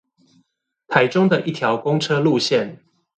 [0.87, 2.79] 台中的一條公車路線